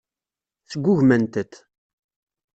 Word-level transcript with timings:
Sgugment-t. 0.71 1.53